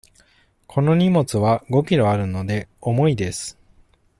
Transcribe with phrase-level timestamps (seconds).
[0.65, 3.59] この荷物は五キロあるので、重いです。